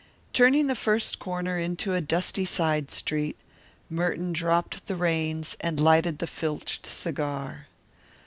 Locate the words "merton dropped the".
3.87-4.95